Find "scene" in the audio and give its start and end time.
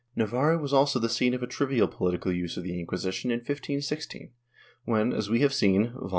1.09-1.35